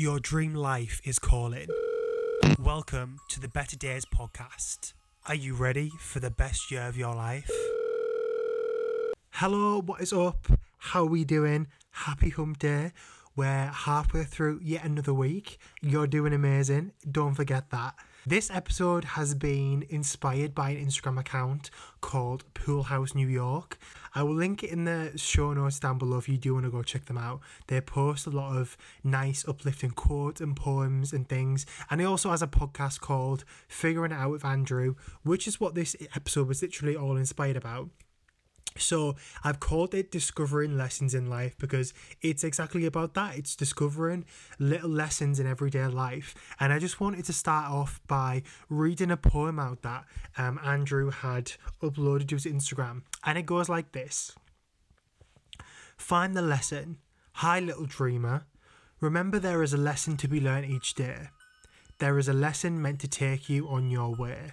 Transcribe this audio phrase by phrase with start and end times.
[0.00, 1.66] Your dream life is calling.
[2.56, 4.92] Welcome to the Better Days podcast.
[5.26, 7.50] Are you ready for the best year of your life?
[9.30, 10.46] Hello, what is up?
[10.76, 11.66] How are we doing?
[11.90, 12.92] Happy hump day.
[13.34, 15.58] We're halfway through yet another week.
[15.82, 16.92] You're doing amazing.
[17.10, 17.96] Don't forget that.
[18.26, 21.70] This episode has been inspired by an Instagram account
[22.00, 23.78] called Pool House New York.
[24.14, 26.70] I will link it in the show notes down below if you do want to
[26.70, 27.40] go check them out.
[27.68, 31.64] They post a lot of nice, uplifting quotes and poems and things.
[31.90, 35.74] And he also has a podcast called Figuring It Out with Andrew, which is what
[35.74, 37.88] this episode was literally all inspired about.
[38.78, 41.92] So I've called it discovering lessons in life because
[42.22, 43.36] it's exactly about that.
[43.36, 44.24] It's discovering
[44.58, 46.34] little lessons in everyday life.
[46.60, 50.04] And I just wanted to start off by reading a poem out that
[50.36, 51.52] um, Andrew had
[51.82, 53.02] uploaded to his Instagram.
[53.24, 54.34] And it goes like this
[55.96, 56.98] Find the lesson.
[57.34, 58.46] Hi, little dreamer.
[59.00, 61.28] Remember, there is a lesson to be learned each day.
[61.98, 64.52] There is a lesson meant to take you on your way.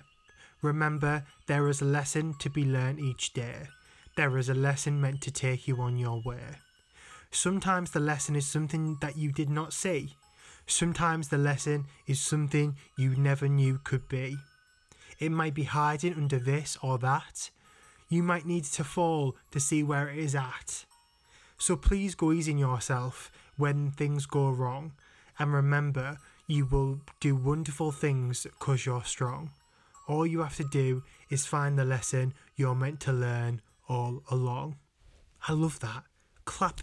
[0.62, 3.68] Remember, there is a lesson to be learned each day.
[4.16, 6.60] There is a lesson meant to take you on your way.
[7.32, 10.16] Sometimes the lesson is something that you did not see.
[10.66, 14.38] Sometimes the lesson is something you never knew could be.
[15.20, 17.50] It might be hiding under this or that.
[18.08, 20.86] You might need to fall to see where it is at.
[21.58, 24.94] So please go easy on yourself when things go wrong.
[25.38, 29.52] And remember, you will do wonderful things because you're strong.
[30.08, 34.78] All you have to do is find the lesson you're meant to learn all along.
[35.48, 36.04] I love that.
[36.46, 36.82] Clap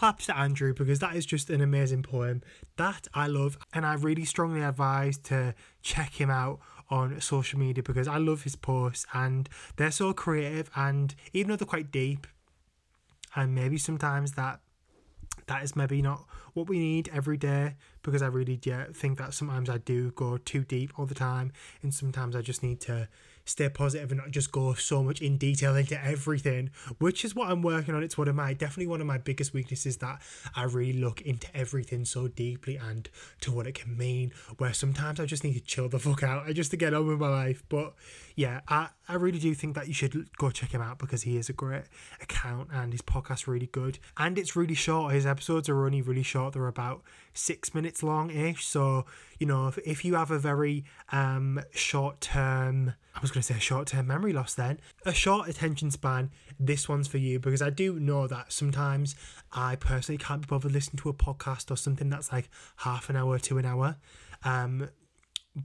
[0.00, 2.42] claps to Andrew because that is just an amazing poem.
[2.76, 7.82] That I love and I really strongly advise to check him out on social media
[7.82, 12.26] because I love his posts and they're so creative and even though they're quite deep
[13.36, 14.60] and maybe sometimes that
[15.46, 19.34] that is maybe not what we need every day because I really yeah, think that
[19.34, 23.08] sometimes I do go too deep all the time and sometimes I just need to
[23.50, 27.50] stay positive and not just go so much in detail into everything, which is what
[27.50, 28.02] I'm working on.
[28.02, 30.22] It's one of my definitely one of my biggest weaknesses that
[30.54, 33.08] I really look into everything so deeply and
[33.40, 34.32] to what it can mean.
[34.58, 37.06] Where sometimes I just need to chill the fuck out, I just to get on
[37.06, 37.62] with my life.
[37.68, 37.94] But
[38.36, 41.36] yeah, I, I really do think that you should go check him out because he
[41.36, 41.84] is a great
[42.22, 43.98] account and his podcast really good.
[44.16, 45.14] And it's really short.
[45.14, 46.54] His episodes are only really short.
[46.54, 47.02] They're about
[47.34, 48.64] six minutes long ish.
[48.66, 49.06] So,
[49.40, 53.46] you know, if, if you have a very um short term I was going to
[53.46, 54.80] say a short term memory loss then.
[55.04, 59.14] A short attention span, this one's for you because I do know that sometimes
[59.52, 63.16] I personally can't be bothered listening to a podcast or something that's like half an
[63.16, 63.96] hour to an hour.
[64.44, 64.88] Um,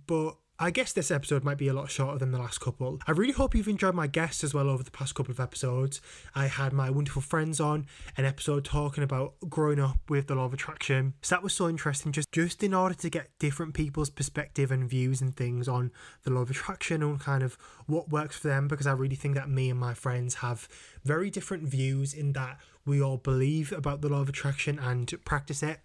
[0.07, 2.99] but I guess this episode might be a lot shorter than the last couple.
[3.05, 5.99] I really hope you've enjoyed my guests as well over the past couple of episodes.
[6.33, 10.45] I had my wonderful friends on an episode talking about growing up with the law
[10.45, 11.13] of attraction.
[11.23, 14.89] So that was so interesting just just in order to get different people's perspective and
[14.89, 15.91] views and things on
[16.23, 19.35] the law of attraction and kind of what works for them because I really think
[19.35, 20.69] that me and my friends have
[21.03, 25.61] very different views in that we all believe about the law of attraction and practice
[25.61, 25.81] it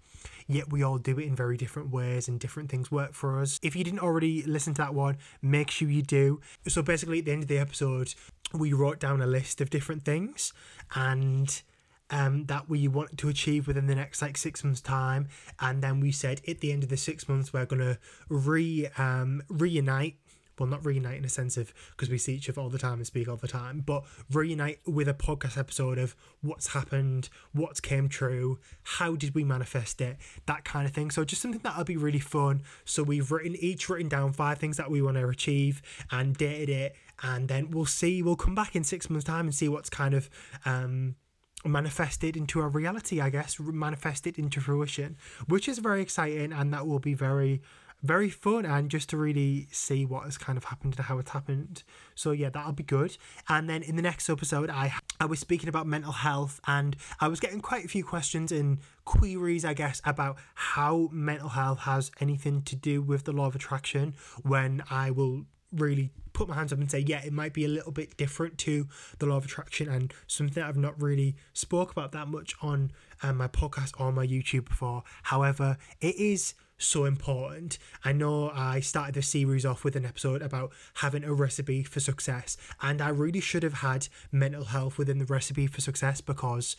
[0.46, 3.58] yet we all do it in very different ways and different things work for us.
[3.62, 6.40] If you didn't already listen to that one, make sure you do.
[6.68, 8.14] So basically, at the end of the episode,
[8.52, 10.52] we wrote down a list of different things
[10.94, 11.62] and
[12.10, 15.28] um, that we want to achieve within the next like six months time
[15.60, 17.98] and then we said at the end of the six months we're going to
[18.28, 20.16] re um, reunite
[20.60, 22.94] well, not reunite in a sense of because we see each other all the time
[22.94, 27.80] and speak all the time, but reunite with a podcast episode of what's happened, what's
[27.80, 31.10] came true, how did we manifest it, that kind of thing.
[31.10, 32.62] So just something that'll be really fun.
[32.84, 36.68] So we've written each written down five things that we want to achieve and dated
[36.68, 38.22] it, and then we'll see.
[38.22, 40.28] We'll come back in six months' time and see what's kind of
[40.66, 41.16] um
[41.64, 45.16] manifested into a reality, I guess, manifested into fruition,
[45.46, 47.60] which is very exciting and that will be very
[48.02, 51.30] very fun and just to really see what has kind of happened and how it's
[51.30, 51.82] happened.
[52.14, 53.16] So yeah, that'll be good.
[53.48, 57.28] And then in the next episode, I I was speaking about mental health and I
[57.28, 62.10] was getting quite a few questions and queries, I guess, about how mental health has
[62.20, 64.14] anything to do with the law of attraction.
[64.42, 67.68] When I will really put my hands up and say, yeah, it might be a
[67.68, 68.86] little bit different to
[69.18, 73.36] the law of attraction and something I've not really spoke about that much on um,
[73.36, 75.02] my podcast or my YouTube before.
[75.24, 77.78] However, it is so important.
[78.04, 82.00] I know I started the series off with an episode about having a recipe for
[82.00, 86.76] success, and I really should have had mental health within the recipe for success because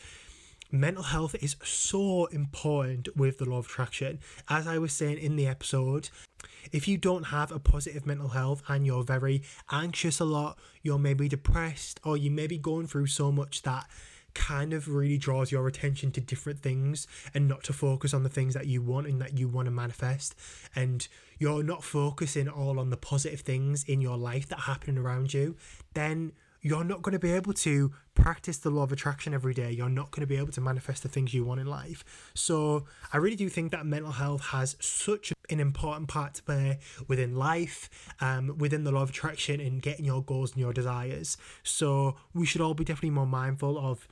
[0.72, 4.18] mental health is so important with the law of attraction.
[4.48, 6.08] As I was saying in the episode,
[6.72, 10.98] if you don't have a positive mental health and you're very anxious a lot, you're
[10.98, 13.86] maybe depressed, or you may be going through so much that
[14.34, 18.30] kind of really draws your attention to different things and not to focus on the
[18.30, 20.34] things that you want and that you want to manifest.
[20.74, 21.06] And
[21.38, 25.34] you're not focusing all on the positive things in your life that are happening around
[25.34, 25.56] you,
[25.92, 29.72] then you're not going to be able to practice the law of attraction every day.
[29.72, 32.04] You're not going to be able to manifest the things you want in life.
[32.34, 36.78] So, I really do think that mental health has such an important part to play
[37.08, 41.36] within life, um, within the law of attraction, and getting your goals and your desires.
[41.64, 44.06] So, we should all be definitely more mindful of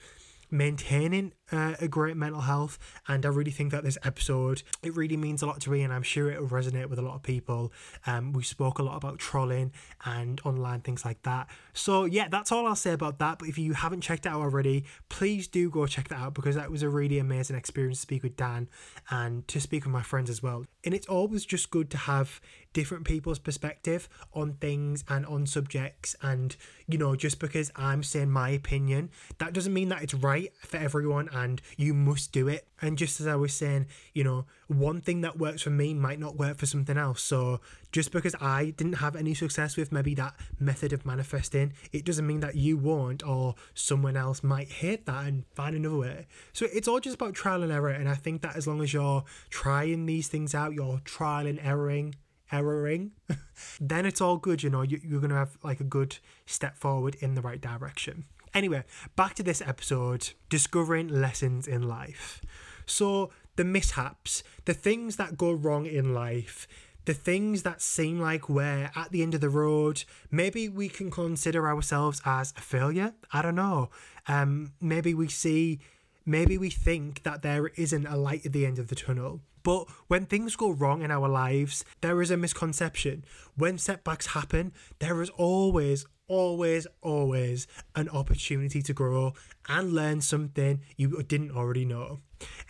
[0.50, 2.79] maintaining uh, a great mental health.
[3.08, 5.93] And I really think that this episode, it really means a lot to me, and
[5.93, 7.73] I'm sure it will resonate with a lot of people.
[8.06, 9.73] Um, we spoke a lot about trolling
[10.05, 11.49] and online things like that.
[11.73, 13.38] So, yeah, that's all I'll say about that.
[13.38, 16.55] But if you haven't checked it out already, please do go check that out because
[16.56, 18.69] that was a really amazing experience to speak with Dan
[19.11, 20.64] and to speak with my friends as well.
[20.85, 22.41] And it's always just good to have
[22.72, 26.14] different people's perspective on things and on subjects.
[26.22, 26.56] And,
[26.87, 30.76] you know, just because I'm saying my opinion, that doesn't mean that it's right for
[30.76, 32.67] everyone and you must do it.
[32.82, 36.19] And just as I was saying, you know, one thing that works for me might
[36.19, 37.22] not work for something else.
[37.22, 37.61] So
[37.93, 42.26] just because I didn't have any success with maybe that method of manifesting, it doesn't
[42.26, 46.26] mean that you won't or someone else might hate that and find another way.
[46.52, 47.90] So it's all just about trial and error.
[47.90, 51.58] And I think that as long as you're trying these things out, you're trial and
[51.58, 52.14] erroring,
[52.52, 53.12] erroring,
[53.81, 54.62] then it's all good.
[54.62, 58.25] You know, you're going to have like a good step forward in the right direction.
[58.52, 58.82] Anyway,
[59.17, 62.41] back to this episode discovering lessons in life.
[62.85, 66.67] So, the mishaps, the things that go wrong in life,
[67.05, 71.11] the things that seem like we're at the end of the road, maybe we can
[71.11, 73.14] consider ourselves as a failure.
[73.32, 73.91] I don't know.
[74.29, 75.81] Um, maybe we see,
[76.26, 79.41] maybe we think that there isn't a light at the end of the tunnel.
[79.62, 83.25] But when things go wrong in our lives, there is a misconception.
[83.57, 89.35] When setbacks happen, there is always, always, always an opportunity to grow
[89.69, 92.21] and learn something you didn't already know.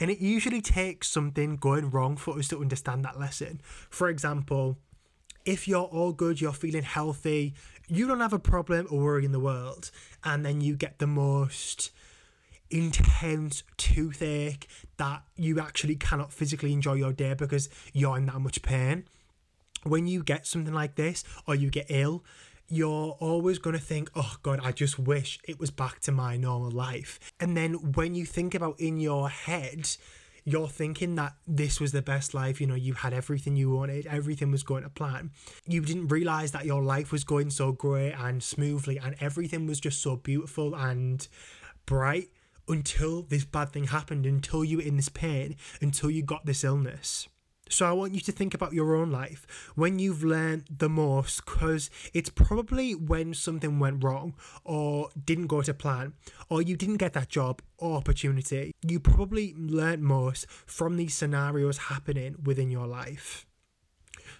[0.00, 3.60] And it usually takes something going wrong for us to understand that lesson.
[3.88, 4.78] For example,
[5.44, 7.54] if you're all good, you're feeling healthy,
[7.88, 9.90] you don't have a problem or worry in the world,
[10.24, 11.90] and then you get the most
[12.70, 18.62] intense toothache that you actually cannot physically enjoy your day because you're in that much
[18.62, 19.04] pain.
[19.82, 22.24] When you get something like this or you get ill,
[22.68, 26.36] you're always going to think, oh God, I just wish it was back to my
[26.36, 27.18] normal life.
[27.40, 29.88] And then when you think about in your head,
[30.44, 34.06] you're thinking that this was the best life, you know, you had everything you wanted,
[34.06, 35.30] everything was going to plan.
[35.66, 39.80] You didn't realize that your life was going so great and smoothly, and everything was
[39.80, 41.26] just so beautiful and
[41.86, 42.28] bright
[42.70, 46.64] until this bad thing happened, until you were in this pain, until you got this
[46.64, 47.28] illness.
[47.68, 51.44] So I want you to think about your own life when you've learned the most,
[51.44, 54.34] because it's probably when something went wrong
[54.64, 56.14] or didn't go to plan,
[56.48, 58.72] or you didn't get that job or opportunity.
[58.82, 63.46] You probably learned most from these scenarios happening within your life.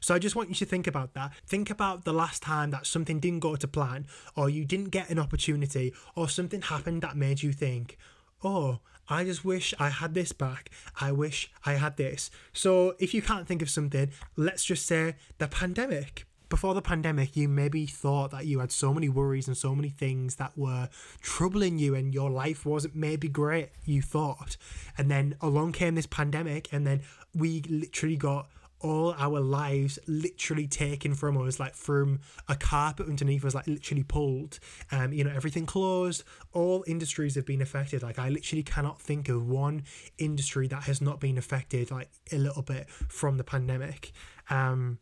[0.00, 1.32] So I just want you to think about that.
[1.47, 5.09] Think about the last time that something didn't go to plan, or you didn't get
[5.09, 7.97] an opportunity, or something happened that made you think,
[8.42, 10.70] oh, I just wish I had this back.
[11.00, 12.31] I wish I had this.
[12.52, 16.26] So if you can't think of something, let's just say the pandemic.
[16.48, 19.88] Before the pandemic, you maybe thought that you had so many worries and so many
[19.88, 20.88] things that were
[21.20, 24.56] troubling you, and your life wasn't maybe great, you thought.
[24.98, 27.02] And then along came this pandemic, and then
[27.34, 28.48] we literally got
[28.81, 34.03] all our lives literally taken from us, like from a carpet underneath us, like literally
[34.03, 34.58] pulled.
[34.91, 36.25] Um, you know, everything closed.
[36.53, 38.03] All industries have been affected.
[38.03, 39.84] Like I literally cannot think of one
[40.19, 44.13] industry that has not been affected, like a little bit from the pandemic.
[44.49, 44.99] Um,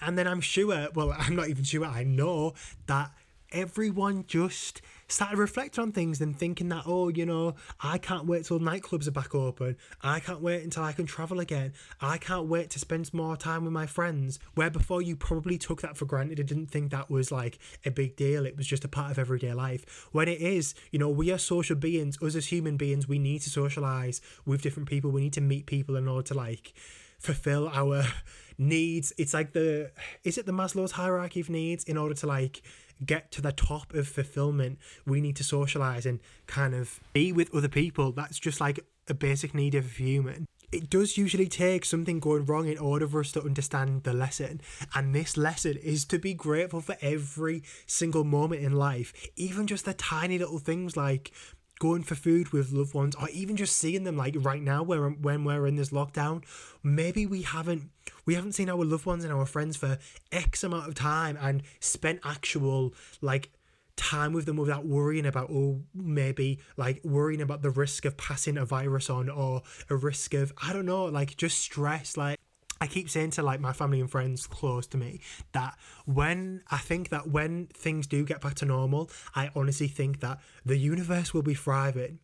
[0.00, 2.54] and then I'm sure, well, I'm not even sure, I know
[2.86, 3.10] that
[3.50, 8.44] everyone just started reflecting on things and thinking that, oh, you know, I can't wait
[8.44, 9.76] till nightclubs are back open.
[10.02, 11.72] I can't wait until I can travel again.
[12.00, 14.38] I can't wait to spend more time with my friends.
[14.54, 17.90] Where before you probably took that for granted and didn't think that was like a
[17.90, 18.44] big deal.
[18.44, 20.08] It was just a part of everyday life.
[20.12, 22.22] When it is, you know, we are social beings.
[22.22, 25.10] Us as human beings, we need to socialize with different people.
[25.10, 26.74] We need to meet people in order to like
[27.18, 28.04] fulfill our
[28.58, 29.12] needs.
[29.16, 29.90] It's like the,
[30.24, 32.62] is it the Maslow's hierarchy of needs in order to like,
[33.04, 37.54] get to the top of fulfillment, we need to socialize and kind of be with
[37.54, 38.12] other people.
[38.12, 40.46] That's just like a basic need of a human.
[40.70, 44.60] It does usually take something going wrong in order for us to understand the lesson.
[44.94, 49.86] And this lesson is to be grateful for every single moment in life, even just
[49.86, 51.32] the tiny little things like
[51.78, 55.08] going for food with loved ones or even just seeing them like right now where
[55.08, 56.42] when we're in this lockdown
[56.82, 57.90] maybe we haven't
[58.26, 59.98] we haven't seen our loved ones and our friends for
[60.32, 63.50] x amount of time and spent actual like
[63.96, 68.56] time with them without worrying about oh maybe like worrying about the risk of passing
[68.56, 72.38] a virus on or a risk of I don't know like just stress like
[72.80, 75.20] I keep saying to like my family and friends close to me
[75.52, 80.20] that when I think that when things do get back to normal, I honestly think
[80.20, 82.20] that the universe will be thriving.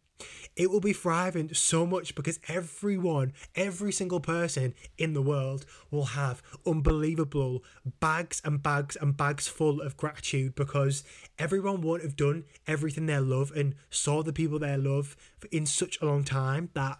[0.55, 6.05] It will be thriving so much because everyone, every single person in the world will
[6.05, 7.65] have unbelievable
[7.99, 11.03] bags and bags and bags full of gratitude because
[11.37, 15.17] everyone won't have done everything they love and saw the people they love
[15.51, 16.99] in such a long time that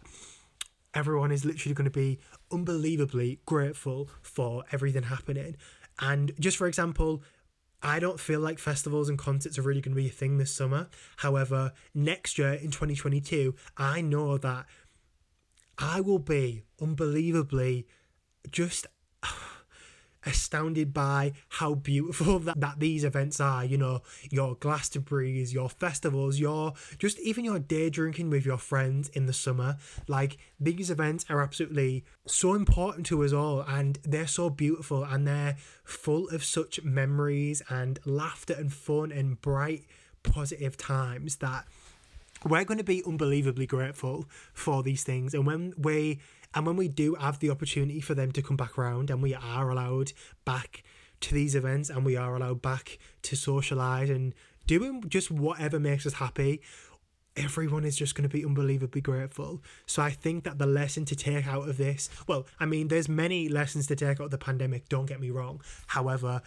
[0.93, 2.19] everyone is literally going to be
[2.53, 5.57] unbelievably grateful for everything happening.
[6.01, 7.23] And just for example,
[7.83, 10.51] I don't feel like festivals and concerts are really going to be a thing this
[10.51, 10.89] summer.
[11.19, 14.67] However, next year in 2022, I know that
[15.79, 17.87] I will be unbelievably
[18.51, 18.87] just
[20.27, 23.65] astounded by how beautiful that, that these events are.
[23.65, 29.09] You know, your Glastonbury's, your festivals, your just even your day drinking with your friends
[29.11, 29.77] in the summer.
[30.09, 35.27] Like these events are absolutely so important to us all and they're so beautiful and
[35.27, 39.85] they're full of such memories and laughter and fun and bright
[40.23, 41.67] positive times that
[42.45, 46.19] we're going to be unbelievably grateful for these things and when we
[46.55, 49.35] and when we do have the opportunity for them to come back around and we
[49.35, 50.13] are allowed
[50.45, 50.83] back
[51.21, 54.35] to these events and we are allowed back to socialize and
[54.67, 56.61] doing just whatever makes us happy,
[57.37, 59.63] everyone is just going to be unbelievably grateful.
[59.87, 63.09] So I think that the lesson to take out of this, well, I mean, there's
[63.09, 65.61] many lessons to take out of the pandemic, don't get me wrong.
[65.89, 66.43] However,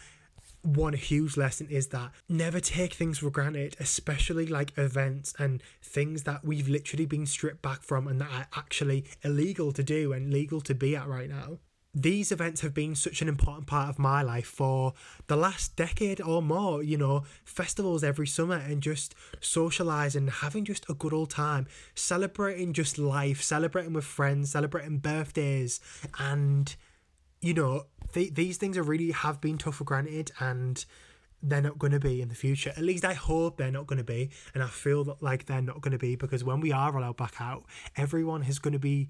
[0.64, 6.24] one huge lesson is that never take things for granted, especially like events and things
[6.24, 10.34] that we've literally been stripped back from and that are actually illegal to do and
[10.34, 11.60] legal to be at right now.
[12.00, 14.94] These events have been such an important part of my life for
[15.26, 20.88] the last decade or more, you know, festivals every summer and just socializing, having just
[20.90, 25.80] a good old time, celebrating just life, celebrating with friends, celebrating birthdays,
[26.20, 26.76] and
[27.42, 30.84] you know, th- these things are really have been tough for granted and
[31.42, 32.72] they're not going to be in the future.
[32.76, 34.32] At least I hope they're not going to be.
[34.54, 37.18] And I feel that like they're not going to be because when we are allowed
[37.18, 37.66] back out,
[37.96, 39.10] everyone is going to be,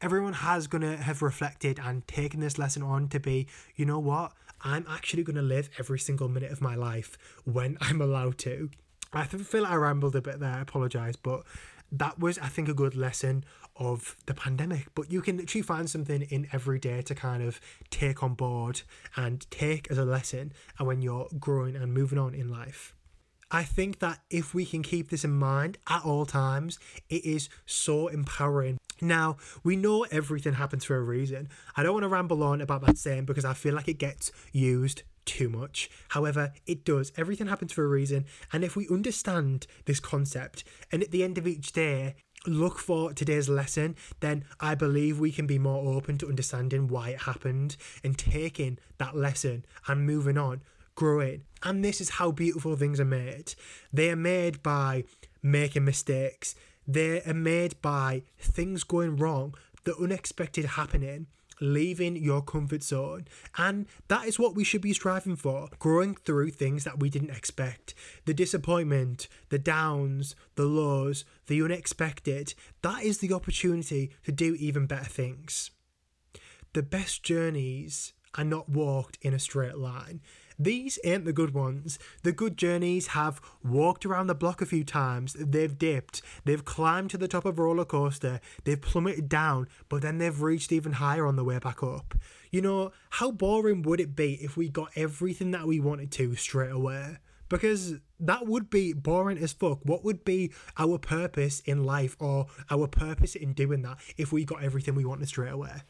[0.00, 3.98] everyone has going to have reflected and taken this lesson on to be, you know
[3.98, 4.32] what?
[4.64, 8.70] I'm actually going to live every single minute of my life when I'm allowed to.
[9.12, 10.54] I feel like I rambled a bit there.
[10.54, 11.42] I apologize, but
[11.92, 13.44] that was, I think, a good lesson
[13.76, 14.88] of the pandemic.
[14.94, 18.82] But you can literally find something in every day to kind of take on board
[19.16, 22.94] and take as a lesson and when you're growing and moving on in life.
[23.54, 26.78] I think that if we can keep this in mind at all times,
[27.10, 28.78] it is so empowering.
[29.02, 31.50] Now, we know everything happens for a reason.
[31.76, 34.32] I don't want to ramble on about that saying because I feel like it gets
[34.52, 35.90] used too much.
[36.08, 37.12] However, it does.
[37.16, 38.26] Everything happens for a reason.
[38.52, 42.14] And if we understand this concept and at the end of each day,
[42.46, 47.10] look for today's lesson, then I believe we can be more open to understanding why
[47.10, 50.62] it happened and taking that lesson and moving on,
[50.94, 51.44] growing.
[51.62, 53.54] And this is how beautiful things are made.
[53.92, 55.04] They are made by
[55.42, 56.54] making mistakes,
[56.86, 61.26] they are made by things going wrong, the unexpected happening
[61.62, 63.26] leaving your comfort zone.
[63.56, 67.30] And that is what we should be striving for growing through things that we didn't
[67.30, 67.94] expect.
[68.26, 72.54] The disappointment, the downs, the lows, the unexpected.
[72.82, 75.70] That is the opportunity to do even better things.
[76.72, 80.20] The best journeys are not walked in a straight line.
[80.62, 81.98] These ain't the good ones.
[82.22, 87.10] The good journeys have walked around the block a few times, they've dipped, they've climbed
[87.10, 90.92] to the top of a roller coaster, they've plummeted down, but then they've reached even
[90.92, 92.14] higher on the way back up.
[92.52, 96.36] You know, how boring would it be if we got everything that we wanted to
[96.36, 97.18] straight away?
[97.48, 99.80] Because that would be boring as fuck.
[99.82, 104.44] What would be our purpose in life or our purpose in doing that if we
[104.44, 105.82] got everything we wanted straight away?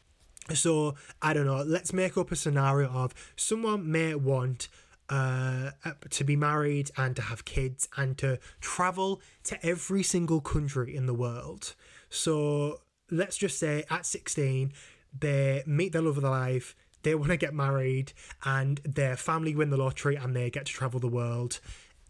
[0.53, 1.63] So I don't know.
[1.63, 4.67] Let's make up a scenario of someone may want
[5.09, 5.71] uh,
[6.09, 11.05] to be married and to have kids and to travel to every single country in
[11.05, 11.75] the world.
[12.09, 12.81] So
[13.11, 14.73] let's just say at 16,
[15.17, 19.55] they meet their love of their life, they want to get married, and their family
[19.55, 21.59] win the lottery and they get to travel the world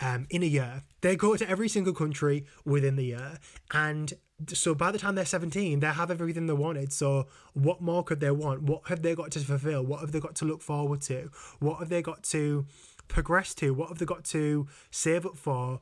[0.04, 0.84] um, in a year.
[1.02, 3.40] They go to every single country within the year,
[3.72, 4.14] and
[4.48, 6.92] so by the time they're 17 they have everything they wanted.
[6.92, 8.64] So what more could they want?
[8.64, 9.84] What have they got to fulfill?
[9.84, 11.30] What have they got to look forward to?
[11.60, 12.66] What have they got to
[13.08, 13.74] progress to?
[13.74, 15.80] What have they got to save up for?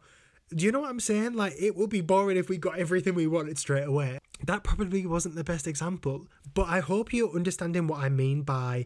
[0.53, 1.33] Do you know what i'm saying?
[1.33, 4.19] Like it would be boring if we got everything we wanted straight away.
[4.45, 8.85] That probably wasn't the best example but i hope you're understanding what i mean by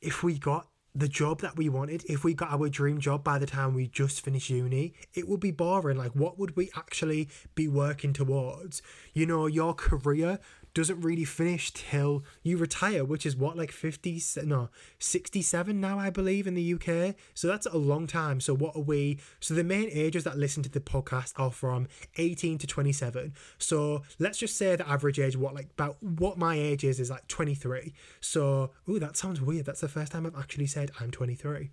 [0.00, 3.38] if we got the job that we wanted, if we got our dream job by
[3.38, 5.96] the time we just finished uni, it would be boring.
[5.96, 8.82] Like, what would we actually be working towards?
[9.12, 10.38] You know, your career
[10.78, 14.70] doesn't really finish till you retire, which is what, like 50, no,
[15.00, 17.16] 67 now, I believe, in the UK.
[17.34, 18.40] So that's a long time.
[18.40, 19.18] So, what are we?
[19.40, 23.34] So, the main ages that listen to the podcast are from 18 to 27.
[23.58, 27.10] So, let's just say the average age, what, like, about what my age is, is
[27.10, 27.92] like 23.
[28.20, 29.66] So, oh, that sounds weird.
[29.66, 31.70] That's the first time I've actually said I'm 23.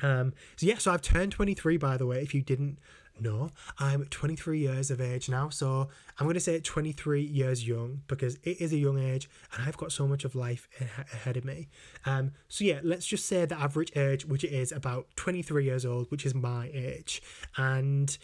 [0.00, 2.78] Um, so yeah, so I've turned 23 by the way, if you didn't
[3.22, 5.88] no, I'm 23 years of age now, so
[6.18, 9.76] I'm going to say 23 years young because it is a young age and I've
[9.76, 10.68] got so much of life
[11.12, 11.68] ahead of me.
[12.04, 16.10] Um, so yeah, let's just say the average age, which is about 23 years old,
[16.10, 17.22] which is my age.
[17.56, 18.16] And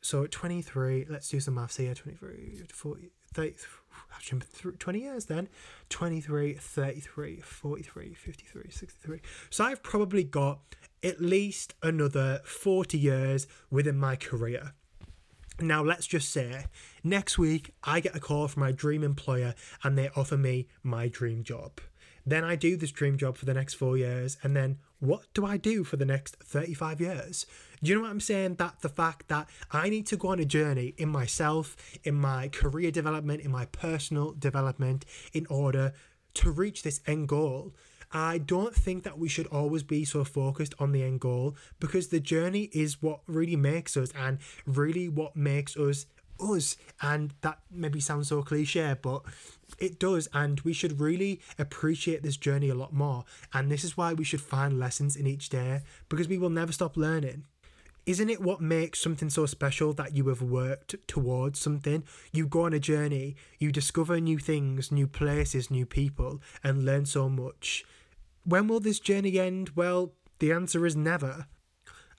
[0.00, 3.54] so 23, let's do some maths here 23, 40, 30,
[4.78, 5.48] 20 years then
[5.90, 9.20] 23 33 43 53 63
[9.50, 10.60] so i've probably got
[11.04, 14.72] at least another 40 years within my career.
[15.60, 16.64] Now, let's just say
[17.04, 21.06] next week I get a call from my dream employer and they offer me my
[21.06, 21.80] dream job.
[22.26, 25.44] Then I do this dream job for the next four years, and then what do
[25.44, 27.44] I do for the next 35 years?
[27.82, 28.54] Do you know what I'm saying?
[28.54, 32.48] That the fact that I need to go on a journey in myself, in my
[32.48, 35.92] career development, in my personal development, in order
[36.34, 37.74] to reach this end goal.
[38.16, 42.08] I don't think that we should always be so focused on the end goal because
[42.08, 46.06] the journey is what really makes us and really what makes us
[46.40, 46.76] us.
[47.02, 49.22] And that maybe sounds so cliche, but
[49.80, 50.28] it does.
[50.32, 53.24] And we should really appreciate this journey a lot more.
[53.52, 56.70] And this is why we should find lessons in each day because we will never
[56.72, 57.44] stop learning.
[58.06, 62.04] Isn't it what makes something so special that you have worked towards something?
[62.32, 67.06] You go on a journey, you discover new things, new places, new people, and learn
[67.06, 67.84] so much.
[68.46, 69.70] When will this journey end?
[69.74, 71.46] Well, the answer is never.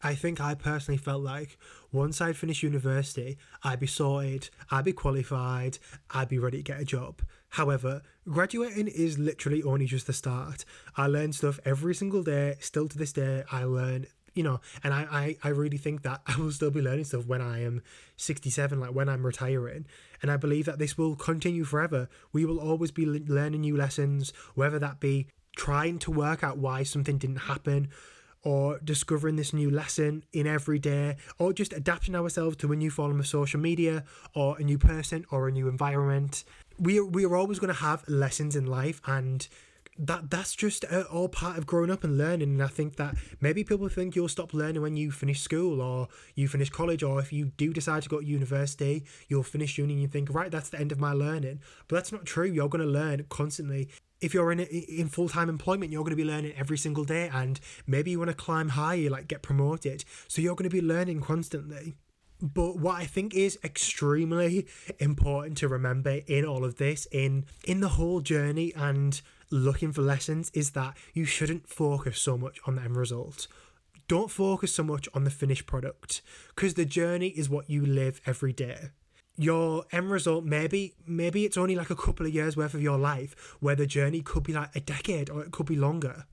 [0.02, 1.58] I think I personally felt like
[1.92, 5.78] once I'd finished university, I'd be sorted, I'd be qualified,
[6.10, 7.22] I'd be ready to get a job.
[7.50, 10.66] However, graduating is literally only just the start.
[10.98, 14.94] I learn stuff every single day, still to this day, I learn, you know, and
[14.94, 17.84] I, I, I really think that I will still be learning stuff when I am
[18.18, 19.86] 67, like when I'm retiring.
[20.22, 22.10] And I believe that this will continue forever.
[22.34, 26.84] We will always be learning new lessons, whether that be trying to work out why
[26.84, 27.90] something didn't happen
[28.46, 32.92] or discovering this new lesson in every day or just adapting ourselves to a new
[32.92, 36.44] form of social media or a new person or a new environment.
[36.78, 39.48] We are, we are always going to have lessons in life and
[39.98, 42.50] that that's just uh, all part of growing up and learning.
[42.50, 46.08] And i think that maybe people think you'll stop learning when you finish school or
[46.36, 49.94] you finish college or if you do decide to go to university you'll finish uni
[49.94, 51.62] and you think right that's the end of my learning.
[51.88, 52.46] But that's not true.
[52.46, 53.90] You're going to learn constantly
[54.22, 57.30] if you're in in full time employment, you're going to be learning every single day,
[57.34, 60.06] and maybe you want to climb higher, like get promoted.
[60.28, 61.96] So you're going to be learning constantly.
[62.42, 64.68] But what I think is extremely
[65.00, 70.02] important to remember in all of this, in in the whole journey and looking for
[70.02, 73.48] lessons, is that you shouldn't focus so much on the end result.
[74.08, 76.22] Don't focus so much on the finished product
[76.56, 78.92] because the journey is what you live every day
[79.38, 82.98] your end result maybe maybe it's only like a couple of years worth of your
[82.98, 86.26] life where the journey could be like a decade or it could be longer.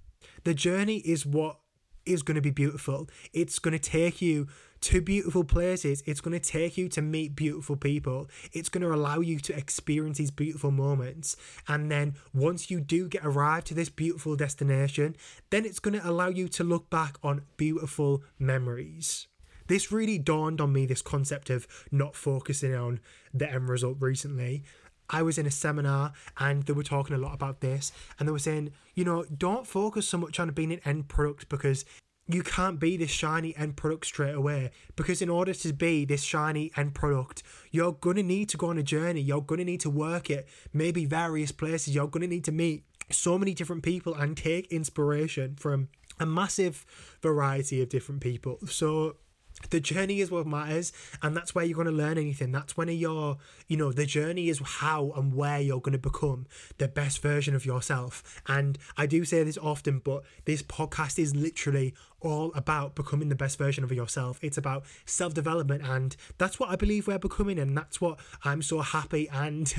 [0.44, 1.58] The journey is what
[2.04, 3.08] is going to be beautiful.
[3.32, 4.48] It's going to take you
[4.80, 6.02] to beautiful places.
[6.06, 8.28] It's going to take you to meet beautiful people.
[8.52, 11.36] It's going to allow you to experience these beautiful moments.
[11.68, 15.16] And then once you do get arrived to this beautiful destination
[15.50, 19.28] then it's going to allow you to look back on beautiful memories
[19.72, 23.00] this really dawned on me this concept of not focusing on
[23.32, 24.64] the end result recently.
[25.08, 28.32] I was in a seminar and they were talking a lot about this, and they
[28.32, 31.86] were saying, you know, don't focus so much on being an end product because
[32.28, 34.72] you can't be this shiny end product straight away.
[34.94, 38.76] Because in order to be this shiny end product, you're gonna need to go on
[38.76, 42.52] a journey, you're gonna need to work it, maybe various places, you're gonna need to
[42.52, 45.88] meet so many different people and take inspiration from
[46.20, 46.84] a massive
[47.22, 48.58] variety of different people.
[48.66, 49.16] So
[49.70, 52.52] the journey is what matters and that's where you're going to learn anything.
[52.52, 53.36] That's when you're
[53.68, 56.46] you know the journey is how and where you're going to become
[56.78, 58.42] the best version of yourself.
[58.46, 63.34] And i do say this often but this podcast is literally all about becoming the
[63.34, 64.38] best version of yourself.
[64.42, 68.80] It's about self-development and that's what i believe we're becoming and that's what i'm so
[68.80, 69.72] happy and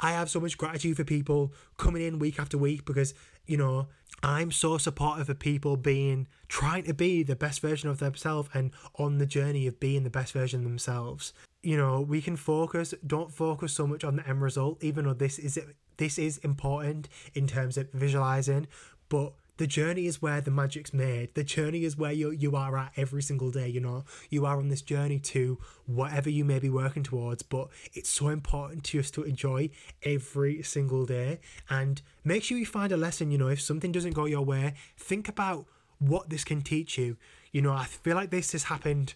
[0.00, 3.14] i have so much gratitude for people coming in week after week because
[3.46, 3.88] you know
[4.22, 8.72] I'm so supportive of people being trying to be the best version of themselves and
[8.96, 11.32] on the journey of being the best version of themselves.
[11.62, 15.14] You know, we can focus, don't focus so much on the end result, even though
[15.14, 15.58] this is
[15.98, 18.68] this is important in terms of visualizing,
[19.08, 21.34] but the journey is where the magic's made.
[21.34, 23.68] The journey is where you you are at every single day.
[23.68, 27.42] You know, you are on this journey to whatever you may be working towards.
[27.42, 29.70] But it's so important to us to enjoy
[30.02, 33.30] every single day and make sure you find a lesson.
[33.30, 35.66] You know, if something doesn't go your way, think about
[35.98, 37.16] what this can teach you.
[37.50, 39.14] You know, I feel like this has happened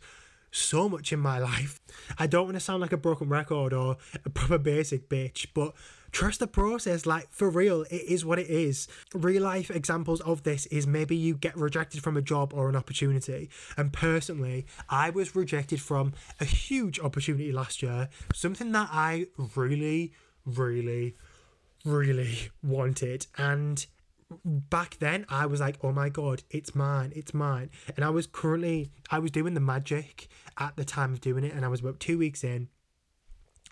[0.50, 1.80] so much in my life.
[2.18, 5.72] I don't want to sound like a broken record or a proper basic bitch, but
[6.12, 7.06] trust the process.
[7.06, 8.86] Like, for real, it is what it is.
[9.14, 12.76] Real life examples of this is maybe you get rejected from a job or an
[12.76, 13.50] opportunity.
[13.76, 20.12] And personally, I was rejected from a huge opportunity last year, something that I really,
[20.44, 21.16] really,
[21.84, 23.26] really wanted.
[23.36, 23.84] And
[24.44, 27.70] back then I was like, oh my god, it's mine, it's mine.
[27.96, 31.52] And I was currently I was doing the magic at the time of doing it,
[31.52, 32.68] and I was about two weeks in,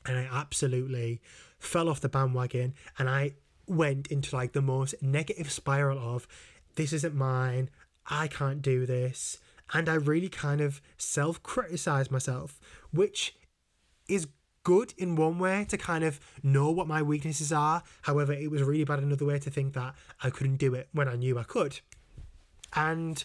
[0.06, 1.20] and I absolutely
[1.60, 3.34] fell off the bandwagon, and I
[3.66, 6.26] went into like the most negative spiral of
[6.74, 7.70] this isn't mine,
[8.08, 9.38] I can't do this,
[9.72, 12.58] and I really kind of self criticized myself,
[12.90, 13.36] which
[14.08, 14.26] is
[14.62, 17.82] good in one way to kind of know what my weaknesses are.
[18.02, 21.08] However, it was really bad another way to think that I couldn't do it when
[21.08, 21.80] I knew I could.
[22.74, 23.22] And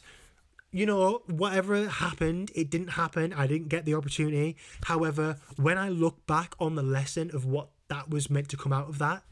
[0.72, 3.32] you know, whatever happened, it didn't happen.
[3.32, 4.58] I didn't get the opportunity.
[4.84, 8.74] However, when I look back on the lesson of what that was meant to come
[8.74, 9.24] out of that,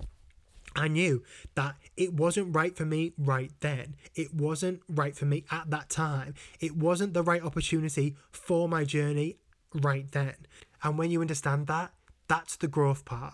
[0.75, 1.23] I knew
[1.55, 3.95] that it wasn't right for me right then.
[4.15, 6.33] It wasn't right for me at that time.
[6.59, 9.37] It wasn't the right opportunity for my journey
[9.73, 10.35] right then.
[10.83, 11.93] And when you understand that,
[12.27, 13.33] that's the growth part.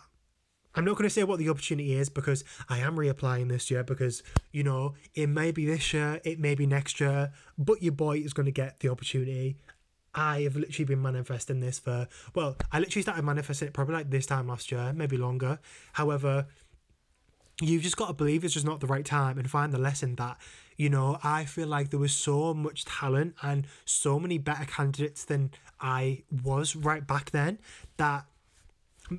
[0.76, 3.84] I'm not going to say what the opportunity is because I am reapplying this year
[3.84, 7.94] because, you know, it may be this year, it may be next year, but your
[7.94, 9.58] boy is going to get the opportunity.
[10.14, 14.10] I have literally been manifesting this for, well, I literally started manifesting it probably like
[14.10, 15.60] this time last year, maybe longer.
[15.94, 16.48] However,
[17.62, 20.16] you've just got to believe it's just not the right time and find the lesson
[20.16, 20.38] that
[20.78, 25.26] you know i feel like there was so much talent and so many better candidates
[25.26, 27.60] than i was right back then
[27.98, 28.26] that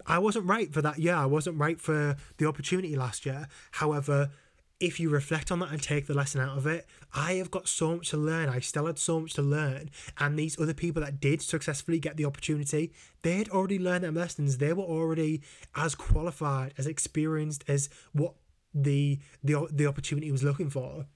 [0.07, 1.15] I wasn't right for that year.
[1.15, 3.49] I wasn't right for the opportunity last year.
[3.73, 4.31] However,
[4.81, 7.69] if you reflect on that and take the lesson out of it, I have got
[7.69, 8.49] so much to learn.
[8.49, 9.91] I still had so much to learn.
[10.19, 14.11] And these other people that did successfully get the opportunity, they had already learned their
[14.11, 14.57] lessons.
[14.57, 15.43] They were already
[15.77, 18.35] as qualified, as experienced as what
[18.73, 21.07] the the the opportunity was looking for.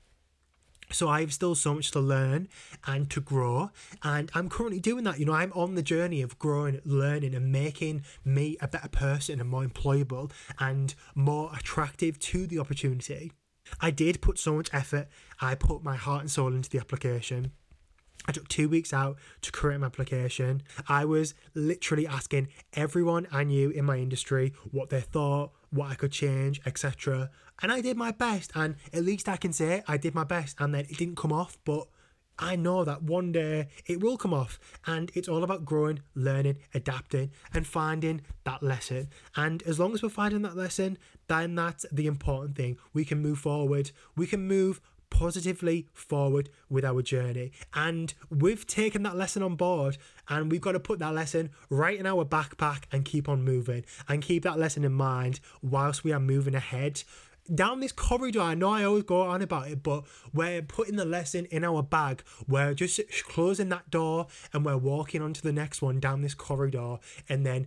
[0.90, 2.48] So I have still so much to learn
[2.87, 3.70] and to grow,
[4.03, 5.18] and I'm currently doing that.
[5.18, 9.40] You know, I'm on the journey of growing, learning, and making me a better person
[9.40, 13.33] and more employable and more attractive to the opportunity.
[13.81, 15.09] I did put so much effort.
[15.40, 17.53] I put my heart and soul into the application.
[18.27, 20.62] I took two weeks out to create my application.
[20.88, 25.94] I was literally asking everyone I knew in my industry what they thought, what I
[25.94, 27.31] could change, etc.
[27.61, 30.57] And I did my best, and at least I can say I did my best,
[30.59, 31.87] and then it didn't come off, but
[32.38, 36.59] I know that one day it will come off, and it's all about growing, learning,
[36.75, 39.09] adapting, and finding that lesson.
[39.37, 42.79] And as long as we're finding that lesson, then that's the important thing.
[42.92, 44.81] We can move forward, we can move
[45.14, 47.53] positively forward with our journey.
[47.73, 49.97] And we've taken that lesson on board
[50.29, 53.85] and we've got to put that lesson right in our backpack and keep on moving
[54.09, 57.05] and keep that lesson in mind whilst we are moving ahead
[57.52, 58.40] down this corridor.
[58.40, 61.83] I know I always go on about it, but we're putting the lesson in our
[61.83, 62.22] bag.
[62.48, 66.98] We're just closing that door and we're walking onto the next one down this corridor.
[67.28, 67.66] And then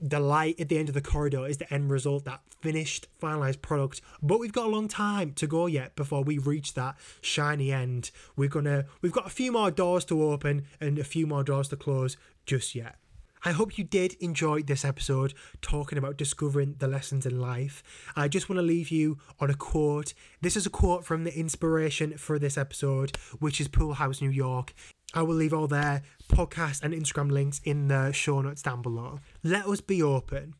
[0.00, 3.62] the light at the end of the corridor is the end result, that finished, finalized
[3.62, 4.00] product.
[4.22, 8.10] But we've got a long time to go yet before we reach that shiny end.
[8.36, 11.68] We're gonna, we've got a few more doors to open and a few more doors
[11.68, 12.96] to close just yet.
[13.46, 15.32] I hope you did enjoy this episode
[15.62, 17.80] talking about discovering the lessons in life.
[18.16, 20.14] I just want to leave you on a quote.
[20.40, 24.30] This is a quote from the inspiration for this episode, which is Pool House, New
[24.30, 24.74] York.
[25.14, 29.20] I will leave all their podcast and Instagram links in the show notes down below.
[29.44, 30.54] Let us be open.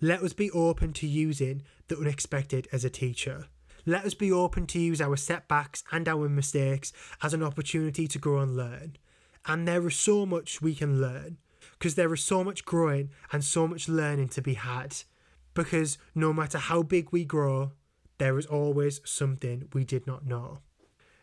[0.00, 3.46] Let us be open to using the unexpected as a teacher.
[3.86, 6.92] Let us be open to use our setbacks and our mistakes
[7.22, 8.96] as an opportunity to grow and learn.
[9.46, 11.38] And there is so much we can learn
[11.78, 14.96] because there is so much growing and so much learning to be had.
[15.54, 17.72] Because no matter how big we grow,
[18.18, 20.58] there is always something we did not know.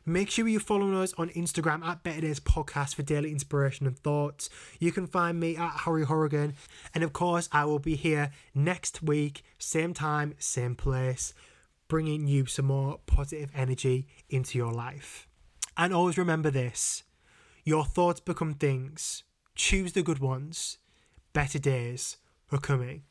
[0.06, 3.98] Make sure you follow us on Instagram at Better Days Podcast for daily inspiration and
[3.98, 4.50] thoughts.
[4.80, 6.56] You can find me at Harry Horrigan.
[6.96, 11.36] And of course, I will be here next week, same time, same place,
[11.88, 15.28] bringing you some more positive energy into your life.
[15.78, 17.04] And always remember this
[17.64, 19.24] your thoughts become things.
[19.64, 20.80] Choose the good ones.
[21.34, 22.18] Better days
[22.52, 23.04] are coming.